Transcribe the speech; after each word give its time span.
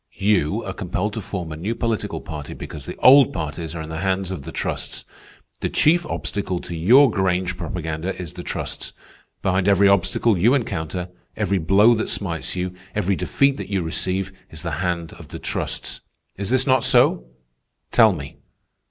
You 0.17 0.63
are 0.63 0.73
compelled 0.73 1.13
to 1.13 1.21
form 1.21 1.51
a 1.51 1.55
new 1.55 1.75
political 1.75 2.21
party 2.21 2.55
because 2.55 2.87
the 2.87 2.95
old 3.03 3.31
parties 3.31 3.75
are 3.75 3.83
in 3.83 3.89
the 3.91 3.99
hands 3.99 4.31
of 4.31 4.41
the 4.41 4.51
trusts. 4.51 5.05
The 5.59 5.69
chief 5.69 6.07
obstacle 6.07 6.59
to 6.61 6.73
your 6.75 7.11
Grange 7.11 7.55
propaganda 7.55 8.19
is 8.19 8.33
the 8.33 8.41
trusts. 8.41 8.93
Behind 9.43 9.67
every 9.67 9.87
obstacle 9.87 10.39
you 10.39 10.55
encounter, 10.55 11.09
every 11.37 11.59
blow 11.59 11.93
that 11.93 12.09
smites 12.09 12.55
you, 12.55 12.73
every 12.95 13.15
defeat 13.15 13.57
that 13.57 13.69
you 13.69 13.83
receive, 13.83 14.31
is 14.49 14.63
the 14.63 14.71
hand 14.81 15.13
of 15.19 15.27
the 15.27 15.37
trusts. 15.37 16.01
Is 16.35 16.49
this 16.49 16.65
not 16.65 16.83
so? 16.83 17.25
Tell 17.91 18.11
me." 18.11 18.37